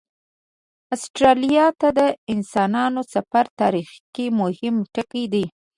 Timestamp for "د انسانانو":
1.99-3.01